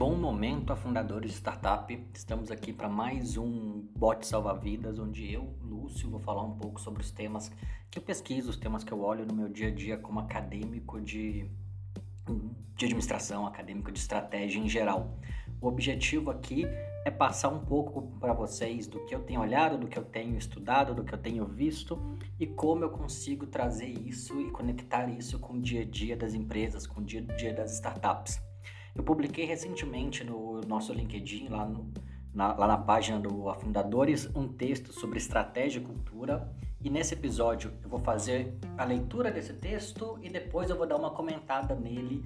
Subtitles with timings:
[0.00, 2.06] Bom momento a fundadores de startup.
[2.14, 7.02] Estamos aqui para mais um Bot Salva-Vidas, onde eu, Lúcio, vou falar um pouco sobre
[7.02, 7.52] os temas
[7.90, 11.02] que eu pesquiso, os temas que eu olho no meu dia a dia como acadêmico
[11.02, 11.50] de,
[12.76, 15.18] de administração, acadêmico de estratégia em geral.
[15.60, 16.64] O objetivo aqui
[17.04, 20.38] é passar um pouco para vocês do que eu tenho olhado, do que eu tenho
[20.38, 25.38] estudado, do que eu tenho visto e como eu consigo trazer isso e conectar isso
[25.38, 28.49] com o dia a dia das empresas, com o dia a dia das startups.
[28.94, 31.92] Eu publiquei recentemente no nosso LinkedIn, lá, no,
[32.34, 36.52] na, lá na página do Afundadores, um texto sobre estratégia e cultura.
[36.82, 40.96] E nesse episódio eu vou fazer a leitura desse texto e depois eu vou dar
[40.96, 42.24] uma comentada nele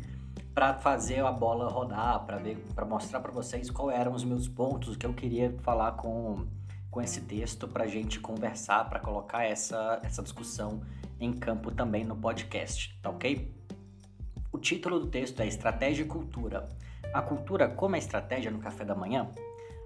[0.55, 4.47] para fazer a bola rodar, para ver, para mostrar para vocês quais eram os meus
[4.47, 6.47] pontos que eu queria falar com
[6.95, 10.81] com esse texto para a gente conversar, para colocar essa, essa discussão
[11.19, 13.53] em campo também no podcast, tá ok?
[14.65, 16.71] Título do texto é Estratégia e Cultura.
[17.13, 19.29] A cultura como a estratégia no café da manhã?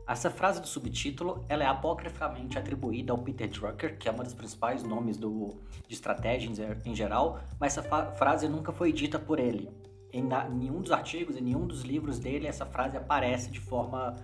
[0.07, 4.35] Essa frase do subtítulo ela é apocrifamente atribuída ao Peter Drucker, que é um dos
[4.35, 5.57] principais nomes do,
[5.89, 9.69] de estratégia em, geral, mas essa frase nunca foi dita por ele.
[10.13, 14.15] Em nenhum dos artigos, em nenhum dos livros dele, essa frase aparece de forma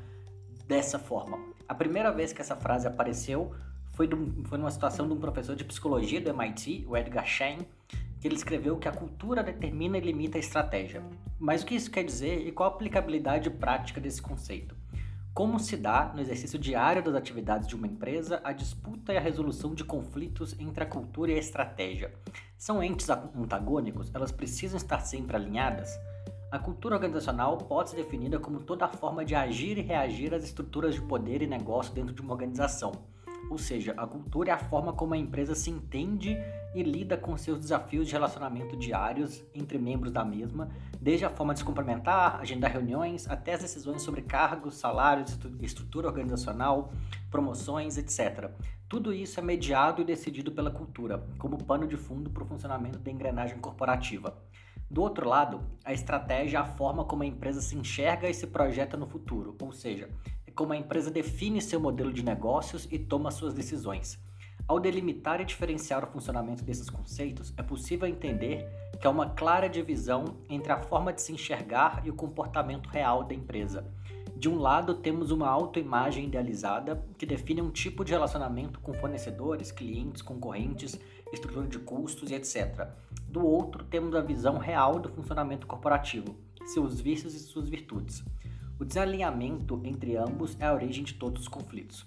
[0.69, 1.37] dessa forma.
[1.69, 3.53] A primeira vez que essa frase apareceu
[3.95, 7.67] foi, do, foi numa situação de um professor de psicologia do MIT, o Edgar Schein,
[8.25, 11.03] que ele escreveu que a cultura determina e limita a estratégia.
[11.39, 14.75] Mas o que isso quer dizer e qual a aplicabilidade prática desse conceito?
[15.35, 19.21] Como se dá, no exercício diário das atividades de uma empresa, a disputa e a
[19.21, 22.15] resolução de conflitos entre a cultura e a estratégia?
[22.57, 24.11] São entes antagônicos?
[24.15, 25.91] Elas precisam estar sempre alinhadas?
[26.51, 30.45] A cultura organizacional pode ser definida como toda a forma de agir e reagir às
[30.45, 32.93] estruturas de poder e negócio dentro de uma organização.
[33.51, 36.37] Ou seja, a cultura é a forma como a empresa se entende
[36.75, 41.53] e lida com seus desafios de relacionamento diários entre membros da mesma, desde a forma
[41.53, 46.93] de se complementar, agendar reuniões, até as decisões sobre cargos, salários, estrutura organizacional,
[47.31, 48.51] promoções, etc.
[48.89, 52.99] Tudo isso é mediado e decidido pela cultura, como pano de fundo para o funcionamento
[52.99, 54.37] da engrenagem corporativa.
[54.91, 58.47] Do outro lado, a estratégia é a forma como a empresa se enxerga e se
[58.47, 60.09] projeta no futuro, ou seja,
[60.55, 64.19] como a empresa define seu modelo de negócios e toma suas decisões.
[64.67, 68.67] Ao delimitar e diferenciar o funcionamento desses conceitos, é possível entender
[68.99, 73.25] que há uma clara divisão entre a forma de se enxergar e o comportamento real
[73.25, 73.85] da empresa.
[74.37, 79.71] De um lado, temos uma autoimagem idealizada que define um tipo de relacionamento com fornecedores,
[79.71, 80.99] clientes, concorrentes,
[81.33, 82.89] estrutura de custos e etc.
[83.29, 86.35] Do outro, temos a visão real do funcionamento corporativo,
[86.67, 88.25] seus vícios e suas virtudes.
[88.85, 92.07] O desalinhamento entre ambos é a origem de todos os conflitos.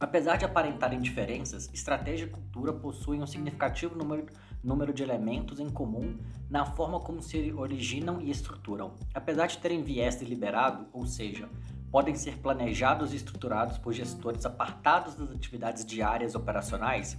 [0.00, 4.24] Apesar de aparentarem diferenças, estratégia e cultura possuem um significativo número,
[4.64, 6.16] número de elementos em comum
[6.48, 8.94] na forma como se originam e estruturam.
[9.12, 11.46] Apesar de terem viés deliberado, ou seja,
[11.90, 17.18] podem ser planejados e estruturados por gestores apartados das atividades diárias operacionais,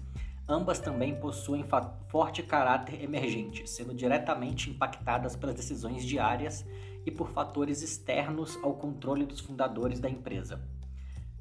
[0.49, 1.63] ambas também possuem
[2.07, 6.65] forte caráter emergente, sendo diretamente impactadas pelas decisões diárias
[7.05, 10.61] e por fatores externos ao controle dos fundadores da empresa.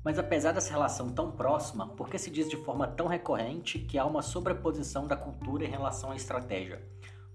[0.04, 3.98] Mas apesar dessa relação tão próxima, por que se diz de forma tão recorrente que
[3.98, 6.82] há uma sobreposição da cultura em relação à estratégia?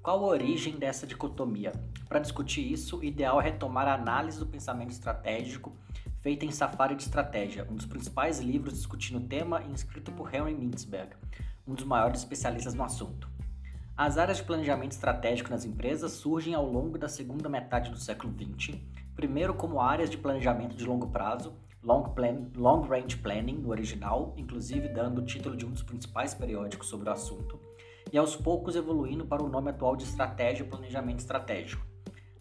[0.01, 1.71] Qual a origem dessa dicotomia?
[2.07, 5.75] Para discutir isso, o ideal é retomar a análise do pensamento estratégico
[6.19, 10.33] feita em Safari de Estratégia, um dos principais livros discutindo o tema e escrito por
[10.33, 11.15] Henry Mintzberg,
[11.65, 13.29] um dos maiores especialistas no assunto.
[13.97, 18.31] As áreas de planejamento estratégico nas empresas surgem ao longo da segunda metade do século
[18.31, 18.79] XX,
[19.15, 24.35] primeiro como áreas de planejamento de longo prazo, long, plan, long Range Planning no original,
[24.37, 27.59] inclusive dando o título de um dos principais periódicos sobre o assunto,
[28.13, 31.83] e aos poucos evoluindo para o nome atual de Estratégia e Planejamento Estratégico.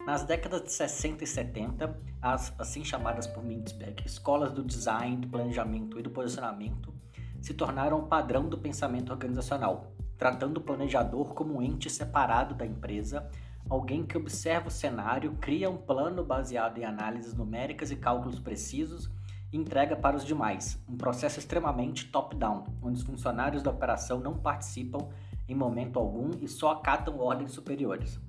[0.05, 5.27] Nas décadas de 60 e 70, as assim chamadas por Mintzberg escolas do design, do
[5.27, 6.93] planejamento e do posicionamento
[7.41, 12.65] se tornaram o padrão do pensamento organizacional, tratando o planejador como um ente separado da
[12.65, 13.29] empresa,
[13.69, 19.09] alguém que observa o cenário, cria um plano baseado em análises numéricas e cálculos precisos
[19.51, 24.37] e entrega para os demais, um processo extremamente top-down, onde os funcionários da operação não
[24.37, 25.07] participam
[25.47, 28.19] em momento algum e só acatam ordens superiores.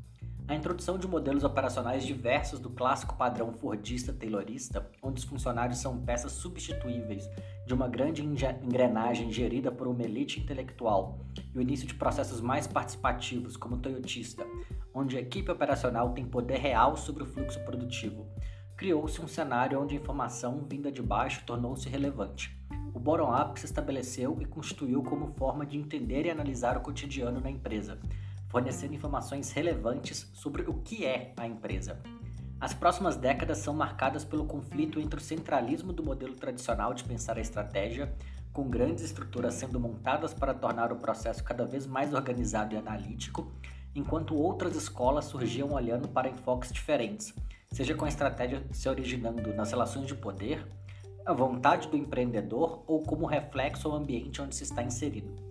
[0.49, 6.33] A introdução de modelos operacionais diversos do clássico padrão fordista-taylorista, onde os funcionários são peças
[6.33, 7.29] substituíveis
[7.67, 11.19] de uma grande engrenagem gerida por uma elite intelectual,
[11.55, 14.47] e o início de processos mais participativos, como o Toyotista,
[14.95, 18.27] onde a equipe operacional tem poder real sobre o fluxo produtivo,
[18.75, 22.59] criou-se um cenário onde a informação vinda de baixo tornou-se relevante.
[22.95, 27.51] O bottom-up se estabeleceu e constituiu como forma de entender e analisar o cotidiano na
[27.51, 28.01] empresa,
[28.49, 32.01] fornecendo informações relevantes sobre o que é a empresa.
[32.61, 37.39] As próximas décadas são marcadas pelo conflito entre o centralismo do modelo tradicional de pensar
[37.39, 38.13] a estratégia,
[38.53, 43.53] com grandes estruturas sendo montadas para tornar o processo cada vez mais organizado e analítico,
[43.95, 47.33] enquanto outras escolas surgiam olhando para enfoques diferentes,
[47.71, 50.67] seja com a estratégia se originando nas relações de poder,
[51.25, 55.48] a vontade do empreendedor ou como reflexo ao ambiente onde se está inserido.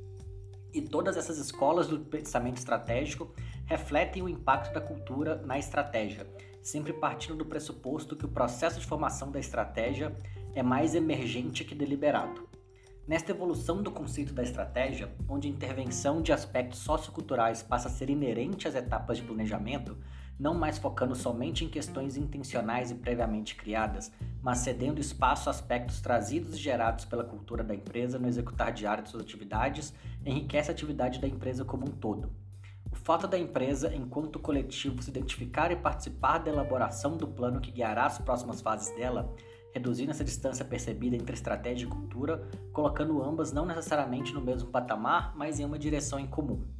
[0.78, 3.34] E todas essas escolas do pensamento estratégico
[3.66, 6.28] refletem o impacto da cultura na estratégia,
[6.62, 10.16] sempre partindo do pressuposto que o processo de formação da estratégia
[10.54, 12.48] é mais emergente que deliberado.
[13.08, 18.12] Nesta evolução do conceito da estratégia, onde a intervenção de aspectos socioculturais passa a ser
[18.12, 19.98] inerente às etapas de planejamento,
[20.40, 24.12] não mais focando somente em questões intencionais e previamente criadas,
[24.42, 29.04] mas cedendo espaço a aspectos trazidos e gerados pela cultura da empresa no executar diário
[29.04, 29.94] de suas atividades,
[30.26, 32.30] enriquece a atividade da empresa como um todo.
[32.92, 37.72] O fato da empresa, enquanto coletivo, se identificar e participar da elaboração do plano que
[37.72, 39.34] guiará as próximas fases dela,
[39.74, 45.36] reduzindo essa distância percebida entre estratégia e cultura, colocando ambas não necessariamente no mesmo patamar,
[45.36, 46.77] mas em uma direção em comum.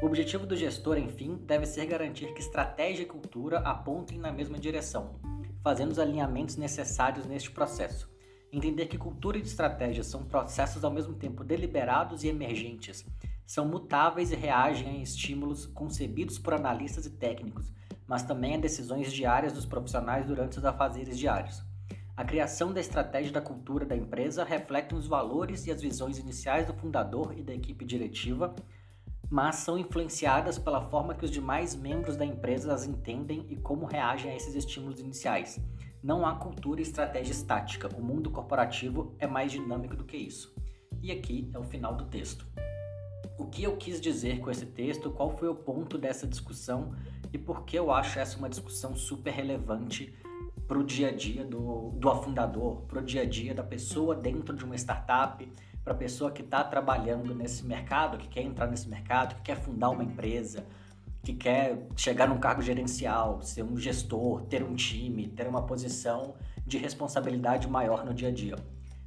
[0.00, 4.58] O objetivo do gestor, enfim, deve ser garantir que estratégia e cultura apontem na mesma
[4.58, 5.18] direção,
[5.62, 8.08] fazendo os alinhamentos necessários neste processo.
[8.52, 13.04] Entender que cultura e estratégia são processos ao mesmo tempo deliberados e emergentes,
[13.48, 17.72] são mutáveis e reagem a estímulos concebidos por analistas e técnicos,
[18.06, 21.62] mas também a decisões diárias dos profissionais durante os afazeres diários.
[22.14, 26.66] A criação da estratégia da cultura da empresa reflete os valores e as visões iniciais
[26.66, 28.54] do fundador e da equipe diretiva,
[29.30, 33.86] mas são influenciadas pela forma que os demais membros da empresa as entendem e como
[33.86, 35.60] reagem a esses estímulos iniciais.
[36.02, 40.54] Não há cultura e estratégia estática, o mundo corporativo é mais dinâmico do que isso.
[41.02, 42.46] E aqui é o final do texto.
[43.38, 46.94] O que eu quis dizer com esse texto, qual foi o ponto dessa discussão
[47.32, 50.14] e por que eu acho essa uma discussão super relevante
[50.66, 54.14] para o dia a dia do, do afundador, para o dia a dia da pessoa
[54.14, 55.50] dentro de uma startup,
[55.84, 59.56] para a pessoa que está trabalhando nesse mercado, que quer entrar nesse mercado, que quer
[59.56, 60.66] fundar uma empresa,
[61.22, 66.34] que quer chegar num cargo gerencial, ser um gestor, ter um time, ter uma posição
[66.66, 68.56] de responsabilidade maior no dia a dia.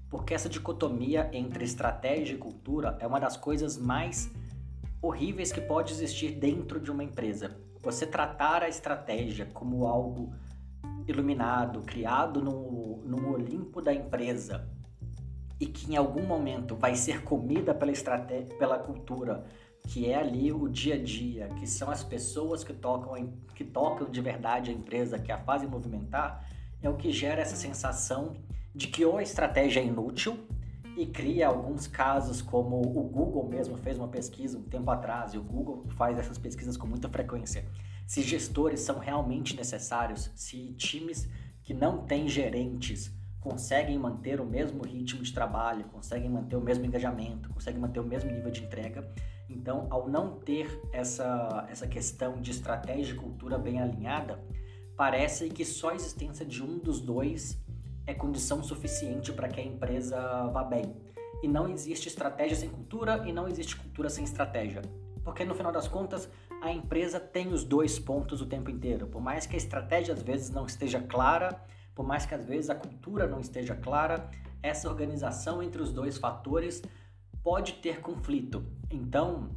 [0.10, 4.30] Porque essa dicotomia entre estratégia e cultura é uma das coisas mais
[5.02, 7.58] horríveis que pode existir dentro de uma empresa.
[7.82, 10.34] Você tratar a estratégia como algo
[11.08, 14.68] iluminado, criado no, no Olimpo da empresa,
[15.62, 19.46] e que em algum momento vai ser comida pela estratégia, pela cultura,
[19.88, 24.10] que é ali o dia a dia, que são as pessoas que tocam, que tocam
[24.10, 26.50] de verdade a empresa, que a fazem movimentar,
[26.82, 28.34] é o que gera essa sensação
[28.74, 30.36] de que ou a estratégia é inútil
[30.98, 35.38] e cria alguns casos como o Google mesmo fez uma pesquisa um tempo atrás, e
[35.38, 37.66] o Google faz essas pesquisas com muita frequência.
[38.08, 41.30] Se gestores são realmente necessários, se times
[41.62, 46.86] que não têm gerentes conseguem manter o mesmo ritmo de trabalho, conseguem manter o mesmo
[46.86, 49.12] engajamento, conseguem manter o mesmo nível de entrega.
[49.50, 54.40] Então, ao não ter essa, essa questão de estratégia e cultura bem alinhada,
[54.96, 57.60] parece que só a existência de um dos dois
[58.06, 60.96] é condição suficiente para que a empresa vá bem.
[61.42, 64.84] E não existe estratégia sem cultura e não existe cultura sem estratégia.
[65.24, 66.30] Porque no final das contas,
[66.62, 69.08] a empresa tem os dois pontos o tempo inteiro.
[69.08, 71.60] Por mais que a estratégia às vezes não esteja clara,
[71.96, 74.30] por mais que às vezes a cultura não esteja clara,
[74.64, 76.82] essa organização entre os dois fatores
[77.44, 78.64] pode ter conflito.
[78.90, 79.50] Então,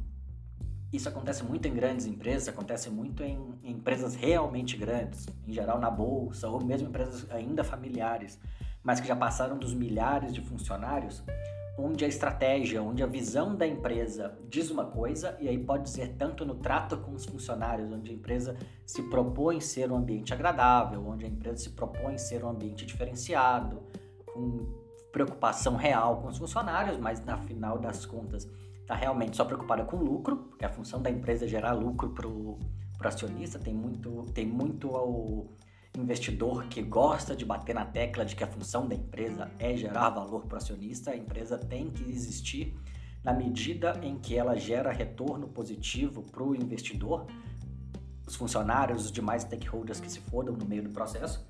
[0.91, 5.79] isso acontece muito em grandes empresas, acontece muito em, em, empresas realmente grandes, em geral
[5.79, 8.39] na bolsa, ou mesmo empresas ainda familiares,
[8.83, 11.23] mas que já passaram dos milhares de funcionários,
[11.77, 16.15] onde a estratégia, onde a visão da empresa diz uma coisa, e aí pode dizer
[16.17, 18.55] tanto no trato com os funcionários, onde a empresa
[18.85, 23.83] se propõe ser um ambiente agradável, onde a empresa se propõe ser um ambiente diferenciado,
[24.33, 24.65] com
[25.11, 28.49] preocupação real com os funcionários, mas na final das contas
[28.81, 32.27] está realmente só preocupada com lucro, porque a função da empresa é gerar lucro para
[32.27, 32.59] o
[33.01, 35.47] acionista, tem muito, tem muito ao
[35.99, 40.09] investidor que gosta de bater na tecla de que a função da empresa é gerar
[40.09, 42.75] valor para o acionista, a empresa tem que existir
[43.23, 47.25] na medida em que ela gera retorno positivo para o investidor,
[48.25, 51.43] os funcionários, os demais stakeholders que se fodam no meio do processo.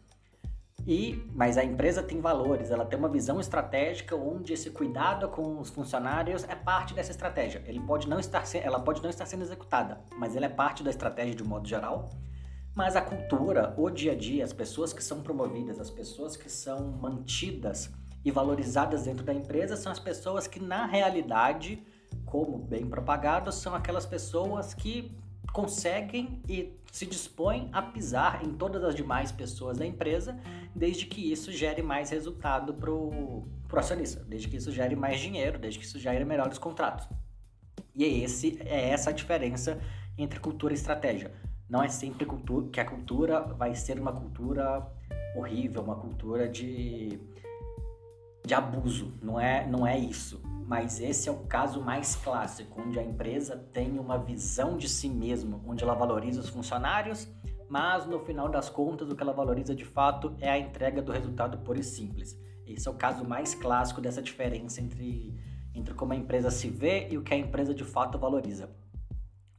[0.88, 5.60] E, mas a empresa tem valores, ela tem uma visão estratégica onde esse cuidado com
[5.60, 7.64] os funcionários é parte dessa estratégia.
[7.66, 10.92] Ele pode não estar, ela pode não estar sendo executada, mas ele é parte da
[10.92, 12.10] estratégia de um modo geral
[12.75, 16.51] mas a cultura, o dia a dia, as pessoas que são promovidas, as pessoas que
[16.51, 17.89] são mantidas
[18.24, 21.82] e valorizadas dentro da empresa são as pessoas que, na realidade,
[22.25, 25.15] como bem propagado, são aquelas pessoas que
[25.53, 30.38] conseguem e se dispõem a pisar em todas as demais pessoas da empresa,
[30.75, 35.58] desde que isso gere mais resultado para o acionista, desde que isso gere mais dinheiro,
[35.60, 37.08] desde que isso gere melhores contratos.
[37.94, 39.79] E é, esse, é essa a diferença
[40.17, 41.32] entre cultura e estratégia.
[41.70, 42.28] Não é sempre
[42.72, 44.86] que a cultura vai ser uma cultura
[45.36, 47.20] horrível, uma cultura de,
[48.46, 49.14] de abuso.
[49.22, 50.42] Não é, não é isso.
[50.68, 55.10] Mas esse é o caso mais clássico, onde a empresa tem uma visão de si
[55.10, 57.28] mesma, onde ela valoriza os funcionários,
[57.70, 61.12] mas no final das contas o que ela valoriza de fato é a entrega do
[61.12, 62.40] resultado puro e simples.
[62.66, 65.40] Esse é o caso mais clássico dessa diferença entre,
[65.74, 68.70] entre como a empresa se vê e o que a empresa de fato valoriza.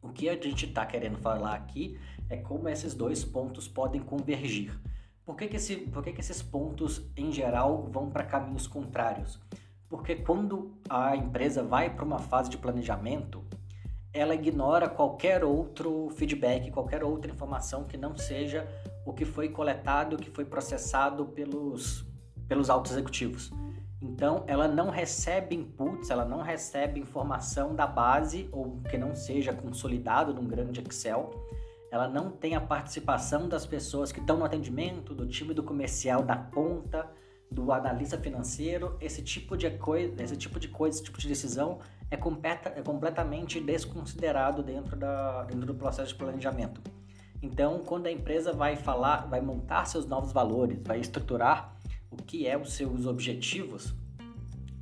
[0.06, 1.98] O que a gente está querendo falar aqui
[2.30, 4.78] é como esses dois pontos podem convergir.
[5.24, 9.40] Por que, que, esse, por que, que esses pontos, em geral, vão para caminhos contrários?
[9.88, 13.44] Porque quando a empresa vai para uma fase de planejamento,
[14.12, 18.64] ela ignora qualquer outro feedback, qualquer outra informação que não seja
[19.04, 22.06] o que foi coletado, o que foi processado pelos
[22.46, 23.50] pelos altos executivos.
[24.16, 29.52] Então, ela não recebe inputs, ela não recebe informação da base ou que não seja
[29.52, 31.28] consolidado num grande Excel.
[31.92, 36.22] Ela não tem a participação das pessoas que estão no atendimento, do time do comercial
[36.22, 37.06] da ponta,
[37.50, 38.96] do analista financeiro.
[39.02, 41.80] Esse tipo de coisa, esse tipo de coisa, esse tipo de decisão
[42.10, 46.80] é, completa, é completamente desconsiderado dentro, da, dentro do processo de planejamento.
[47.42, 51.76] Então, quando a empresa vai falar, vai montar seus novos valores, vai estruturar
[52.10, 53.94] o que é os seus objetivos,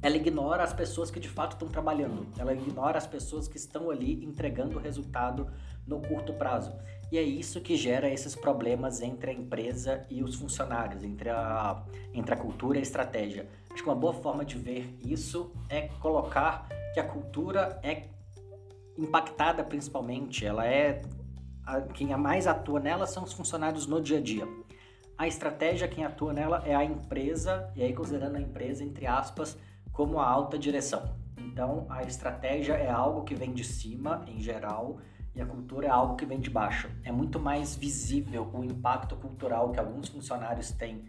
[0.05, 3.91] ela ignora as pessoas que de fato estão trabalhando, ela ignora as pessoas que estão
[3.91, 5.51] ali entregando o resultado
[5.87, 6.77] no curto prazo.
[7.11, 11.83] E é isso que gera esses problemas entre a empresa e os funcionários, entre a,
[12.13, 13.49] entre a cultura e a estratégia.
[13.73, 18.09] Acho que uma boa forma de ver isso é colocar que a cultura é
[18.99, 21.01] impactada principalmente, ela é
[21.65, 24.47] a, quem mais atua nela são os funcionários no dia a dia.
[25.17, 29.57] A estratégia, quem atua nela é a empresa, e aí considerando a empresa, entre aspas,
[29.95, 31.15] como a alta direção.
[31.39, 34.99] Então, a estratégia é algo que vem de cima, em geral,
[35.35, 36.91] e a cultura é algo que vem de baixo.
[37.05, 41.05] É muito mais visível o impacto cultural que alguns funcionários têm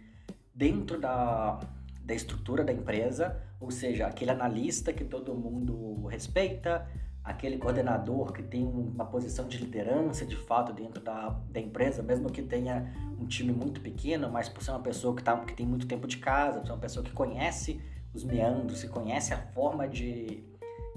[0.54, 1.60] dentro da,
[2.02, 6.88] da estrutura da empresa, ou seja, aquele analista que todo mundo respeita,
[7.24, 12.30] aquele coordenador que tem uma posição de liderança de fato dentro da, da empresa, mesmo
[12.30, 15.66] que tenha um time muito pequeno, mas por ser uma pessoa que, tá, que tem
[15.66, 17.80] muito tempo de casa, por ser uma pessoa que conhece
[18.16, 20.42] os meandros, que conhece a forma de,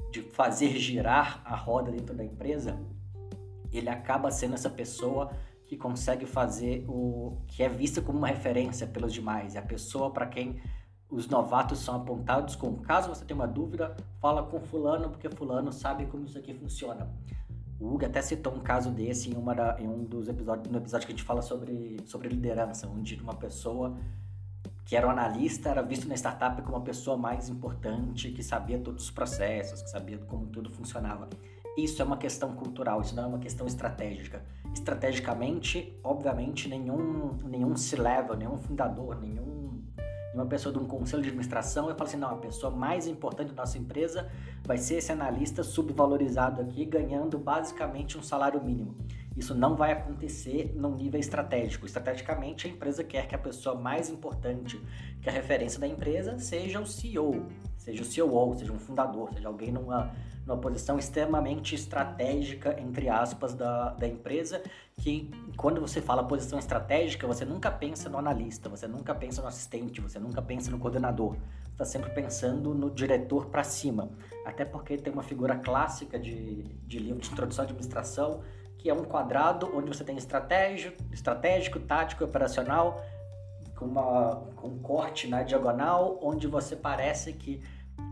[0.10, 2.80] de fazer girar a roda dentro da empresa,
[3.72, 5.32] ele acaba sendo essa pessoa
[5.66, 10.12] que consegue fazer o que é vista como uma referência pelos demais, é a pessoa
[10.12, 10.60] para quem
[11.10, 15.72] os novatos são apontados com caso você tenha uma dúvida, fala com fulano porque fulano
[15.72, 17.12] sabe como isso aqui funciona.
[17.80, 20.78] O Hugo até citou um caso desse em, uma da, em um dos episódios, no
[20.78, 23.98] episódio que a gente fala sobre, sobre liderança, onde uma pessoa
[24.90, 28.80] que era um analista era visto na startup como uma pessoa mais importante, que sabia
[28.80, 31.30] todos os processos, que sabia como tudo funcionava.
[31.78, 34.44] Isso é uma questão cultural, isso não é uma questão estratégica.
[34.74, 39.60] Estrategicamente, obviamente, nenhum, nenhum C-level, nenhum fundador, nenhum
[40.34, 43.50] uma pessoa de um conselho de administração e fala assim, não, a pessoa mais importante
[43.50, 44.28] da nossa empresa
[44.64, 48.96] vai ser esse analista subvalorizado aqui, ganhando basicamente um salário mínimo.
[49.40, 51.86] Isso não vai acontecer num nível estratégico.
[51.86, 54.78] Estrategicamente, a empresa quer que a pessoa mais importante,
[55.22, 57.46] que a referência da empresa, seja o CEO,
[57.78, 60.14] seja o COO, seja um fundador, seja alguém numa
[60.50, 64.64] numa posição extremamente estratégica, entre aspas, da, da empresa,
[64.98, 69.48] que quando você fala posição estratégica, você nunca pensa no analista, você nunca pensa no
[69.48, 74.10] assistente, você nunca pensa no coordenador, você está sempre pensando no diretor para cima.
[74.44, 78.42] Até porque tem uma figura clássica de, de livro de introdução à administração,
[78.80, 83.04] que é um quadrado onde você tem estratégico, estratégico tático e operacional,
[83.76, 87.62] com, uma, com um corte na diagonal, onde você parece que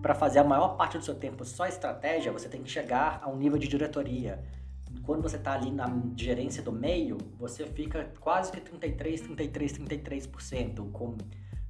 [0.02, 3.30] para fazer a maior parte do seu tempo só estratégia, você tem que chegar a
[3.30, 4.44] um nível de diretoria.
[5.04, 10.92] Quando você está ali na gerência do meio, você fica quase que 33, 33, 33%,
[10.92, 11.18] com,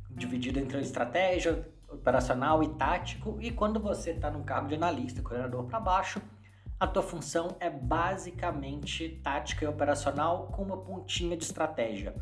[0.09, 3.37] dividido entre estratégia, operacional e tático.
[3.39, 6.19] E quando você está no cargo de analista, coordenador para baixo,
[6.79, 12.15] a tua função é basicamente tática e operacional com uma pontinha de estratégia.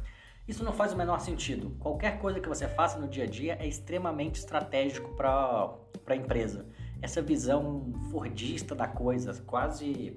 [0.47, 1.71] Isso não faz o menor sentido.
[1.79, 5.75] Qualquer coisa que você faça no dia a dia é extremamente estratégico para
[6.07, 6.67] a empresa.
[7.01, 10.15] Essa visão fordista da coisa, quase,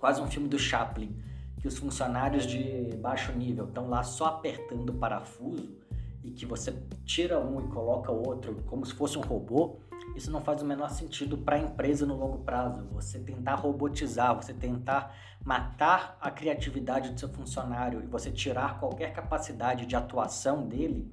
[0.00, 1.14] quase um filme do Chaplin,
[1.60, 5.76] que os funcionários de baixo nível estão lá só apertando parafuso
[6.24, 6.72] e que você
[7.04, 9.78] tira um e coloca outro como se fosse um robô,
[10.14, 12.86] isso não faz o menor sentido para a empresa no longo prazo.
[12.92, 19.12] Você tentar robotizar, você tentar matar a criatividade do seu funcionário e você tirar qualquer
[19.12, 21.10] capacidade de atuação dele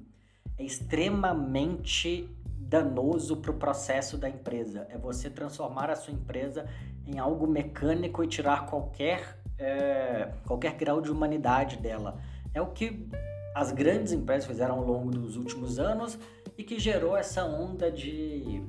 [0.58, 2.28] é extremamente
[2.58, 4.86] danoso para o processo da empresa.
[4.90, 6.68] É você transformar a sua empresa
[7.06, 12.20] em algo mecânico e tirar qualquer, é, qualquer grau de humanidade dela.
[12.54, 13.08] É o que
[13.54, 16.18] as grandes empresas fizeram ao longo dos últimos anos
[16.56, 18.62] e que gerou essa onda de,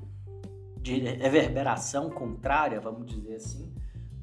[0.81, 3.71] de reverberação contrária, vamos dizer assim,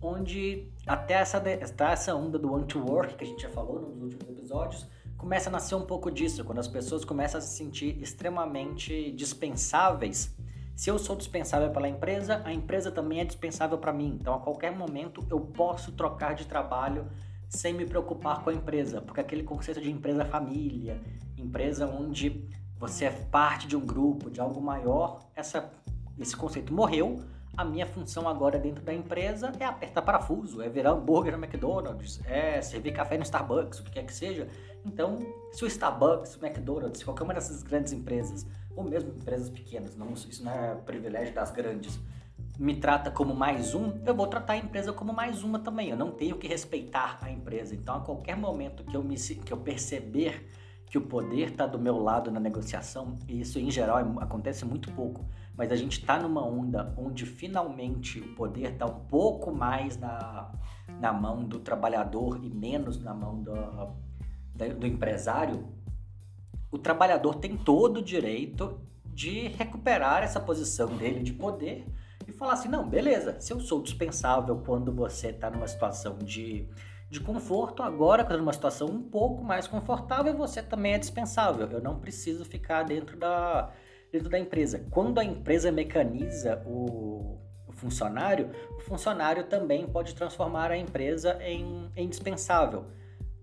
[0.00, 4.28] onde até essa, até essa onda do want-to-work que a gente já falou nos últimos
[4.28, 4.86] episódios,
[5.16, 10.34] começa a nascer um pouco disso, quando as pessoas começam a se sentir extremamente dispensáveis.
[10.76, 14.16] Se eu sou dispensável pela empresa, a empresa também é dispensável para mim.
[14.20, 17.08] Então, a qualquer momento, eu posso trocar de trabalho
[17.48, 21.00] sem me preocupar com a empresa, porque aquele conceito de empresa família,
[21.36, 22.48] empresa onde
[22.78, 25.72] você é parte de um grupo, de algo maior, essa,
[26.18, 27.22] esse conceito morreu.
[27.56, 32.20] A minha função agora dentro da empresa é apertar parafuso, é virar hambúrguer no McDonald's,
[32.24, 34.46] é servir café no Starbucks, o que quer que seja.
[34.84, 35.18] Então,
[35.52, 38.46] se o Starbucks, o McDonald's, qualquer uma dessas grandes empresas,
[38.76, 41.98] ou mesmo empresas pequenas, não, isso não é privilégio das grandes,
[42.58, 45.90] me trata como mais um, eu vou tratar a empresa como mais uma também.
[45.90, 47.74] Eu não tenho que respeitar a empresa.
[47.74, 50.48] Então, a qualquer momento que eu, me, que eu perceber
[50.90, 54.64] que o poder está do meu lado na negociação, e isso em geral é acontece
[54.64, 55.26] muito pouco,
[55.56, 60.50] mas a gente está numa onda onde finalmente o poder está um pouco mais na,
[61.00, 63.54] na mão do trabalhador e menos na mão do,
[64.78, 65.68] do empresário,
[66.70, 71.86] o trabalhador tem todo o direito de recuperar essa posição dele de poder
[72.26, 76.68] e falar assim: não, beleza, se eu sou dispensável quando você está numa situação de,
[77.10, 81.66] de conforto, agora que eu numa situação um pouco mais confortável, você também é dispensável.
[81.70, 83.72] Eu não preciso ficar dentro da,
[84.12, 84.86] dentro da empresa.
[84.90, 91.90] Quando a empresa mecaniza o, o funcionário, o funcionário também pode transformar a empresa em,
[91.96, 92.10] em.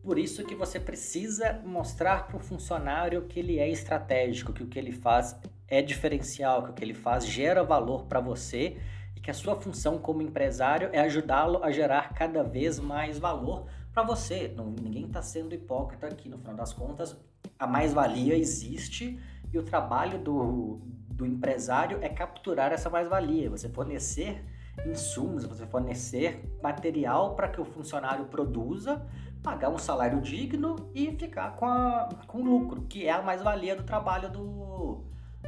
[0.04, 4.68] Por isso que você precisa mostrar para o funcionário que ele é estratégico, que o
[4.68, 5.36] que ele faz
[5.68, 8.78] é diferencial, que o que ele faz gera valor para você
[9.26, 14.04] que a sua função como empresário é ajudá-lo a gerar cada vez mais valor para
[14.04, 14.54] você.
[14.56, 17.18] Não, ninguém está sendo hipócrita aqui, no final das contas,
[17.58, 19.20] a mais-valia existe
[19.52, 24.46] e o trabalho do, do empresário é capturar essa mais-valia, você fornecer
[24.86, 29.04] insumos, você fornecer material para que o funcionário produza,
[29.42, 33.82] pagar um salário digno e ficar com, a, com lucro, que é a mais-valia do
[33.82, 35.04] trabalho do,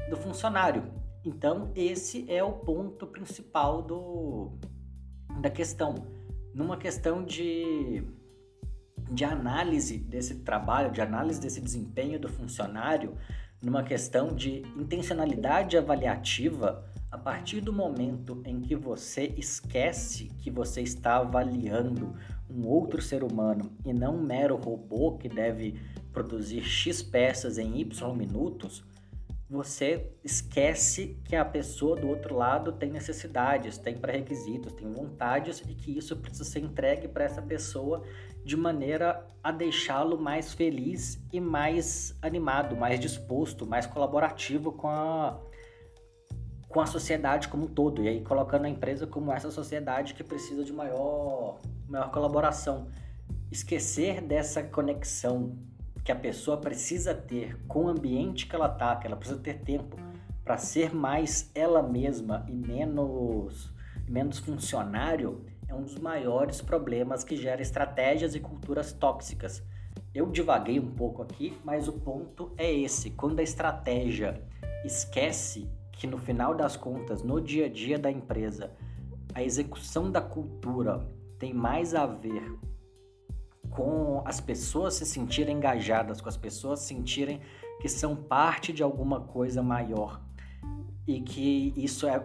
[0.09, 1.06] do funcionário.
[1.25, 4.51] Então, esse é o ponto principal do,
[5.41, 5.95] da questão.
[6.53, 8.03] Numa questão de,
[9.11, 13.15] de análise desse trabalho, de análise desse desempenho do funcionário,
[13.61, 20.81] numa questão de intencionalidade avaliativa, a partir do momento em que você esquece que você
[20.81, 22.15] está avaliando
[22.49, 25.79] um outro ser humano e não um mero robô que deve
[26.11, 28.83] produzir X peças em Y minutos,
[29.49, 35.73] você esquece que a pessoa do outro lado tem necessidades, tem pré-requisitos, tem vontades e
[35.73, 38.03] que isso precisa ser entregue para essa pessoa
[38.43, 45.39] de maneira a deixá-lo mais feliz e mais animado, mais disposto, mais colaborativo com a,
[46.67, 48.03] com a sociedade como um todo.
[48.03, 52.89] E aí colocando a empresa como essa sociedade que precisa de maior, maior colaboração.
[53.49, 55.57] Esquecer dessa conexão
[56.07, 59.55] que a pessoa precisa ter com o ambiente que ela está, que ela precisa ter
[59.55, 59.97] tempo
[60.41, 63.73] para ser mais ela mesma e menos,
[64.07, 69.61] menos funcionário, é um dos maiores problemas que gera estratégias e culturas tóxicas.
[70.13, 74.41] Eu divaguei um pouco aqui, mas o ponto é esse: quando a estratégia
[74.85, 78.71] esquece que no final das contas, no dia a dia da empresa,
[79.33, 81.05] a execução da cultura
[81.37, 82.57] tem mais a ver
[83.69, 87.41] com as pessoas se sentirem engajadas, com as pessoas sentirem
[87.79, 90.21] que são parte de alguma coisa maior.
[91.05, 92.15] E que isso é,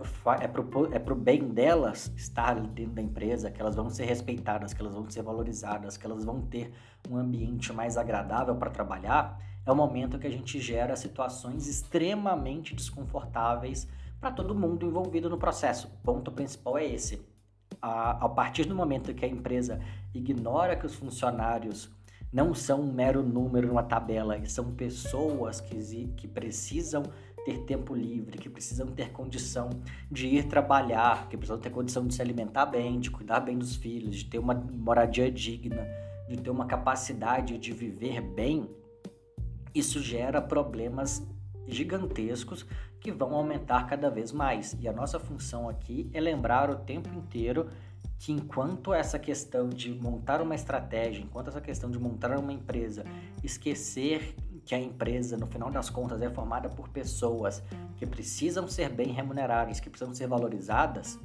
[0.40, 4.72] é pro, é pro bem delas estar dentro da empresa, que elas vão ser respeitadas,
[4.74, 6.72] que elas vão ser valorizadas, que elas vão ter
[7.08, 12.74] um ambiente mais agradável para trabalhar, é o momento que a gente gera situações extremamente
[12.74, 13.86] desconfortáveis
[14.20, 15.86] para todo mundo envolvido no processo.
[15.86, 17.24] O ponto principal é esse
[17.82, 19.80] a, a partir do momento que a empresa
[20.14, 21.90] ignora que os funcionários
[22.32, 27.02] não são um mero número numa tabela, e são pessoas que, que precisam
[27.44, 29.68] ter tempo livre, que precisam ter condição
[30.10, 33.76] de ir trabalhar, que precisam ter condição de se alimentar bem, de cuidar bem dos
[33.76, 35.84] filhos, de ter uma moradia digna,
[36.28, 38.70] de ter uma capacidade de viver bem,
[39.74, 41.26] isso gera problemas
[41.66, 42.66] gigantescos
[43.00, 44.76] que vão aumentar cada vez mais.
[44.80, 47.68] E a nossa função aqui é lembrar o tempo inteiro
[48.18, 53.04] que enquanto essa questão de montar uma estratégia, enquanto essa questão de montar uma empresa,
[53.42, 57.62] esquecer que a empresa, no final das contas, é formada por pessoas
[57.96, 61.18] que precisam ser bem remuneradas, que precisam ser valorizadas,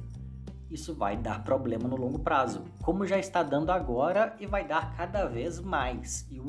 [0.70, 4.96] isso vai dar problema no longo prazo, como já está dando agora e vai dar
[4.96, 6.26] cada vez mais.
[6.30, 6.40] E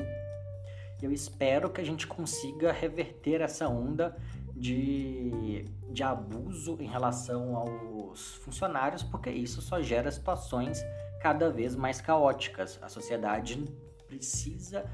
[1.06, 4.16] eu espero que a gente consiga reverter essa onda
[4.54, 10.82] de, de abuso em relação aos funcionários, porque isso só gera situações
[11.20, 12.78] cada vez mais caóticas.
[12.82, 13.64] A sociedade
[14.06, 14.84] precisa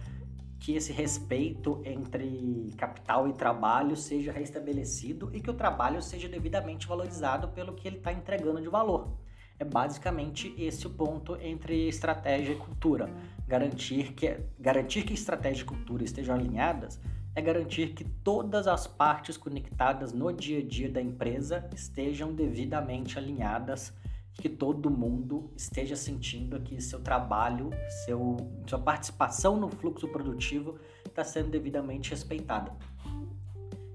[0.59, 6.87] que esse respeito entre capital e trabalho seja restabelecido e que o trabalho seja devidamente
[6.87, 9.17] valorizado pelo que ele está entregando de valor.
[9.59, 13.09] É basicamente esse o ponto entre estratégia e cultura.
[13.47, 17.01] Garantir que, garantir que estratégia e cultura estejam alinhadas
[17.37, 23.19] é garantir que todas as partes conectadas no dia a dia da empresa estejam devidamente
[23.19, 23.93] alinhadas,
[24.33, 27.71] que todo mundo esteja sentindo que seu trabalho,
[28.05, 32.73] seu, sua participação no fluxo produtivo está sendo devidamente respeitada.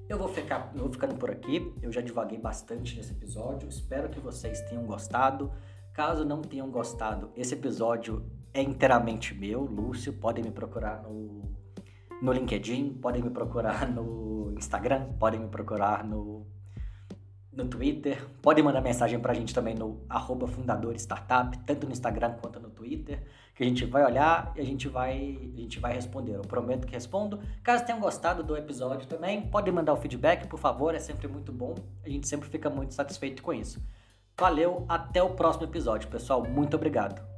[0.08, 4.10] Eu vou, ficar, eu vou ficando por aqui, eu já divaguei bastante nesse episódio, espero
[4.10, 5.52] que vocês tenham gostado.
[5.94, 11.62] Caso não tenham gostado, esse episódio é inteiramente meu, Lúcio, podem me procurar no
[12.22, 16.46] no LinkedIn, podem me procurar no Instagram, podem me procurar no,
[17.52, 22.34] no Twitter, podem mandar mensagem pra gente também no arroba fundador startup, tanto no Instagram
[22.40, 23.24] quanto no Twitter,
[23.56, 26.36] que a gente vai olhar e a gente vai, a gente vai responder.
[26.36, 27.40] Eu prometo que respondo.
[27.64, 31.52] Caso tenham gostado do episódio também, podem mandar o feedback, por favor, é sempre muito
[31.52, 31.74] bom.
[32.06, 33.82] A gente sempre fica muito satisfeito com isso.
[34.40, 36.44] Valeu, até o próximo episódio, pessoal.
[36.44, 37.31] Muito obrigado.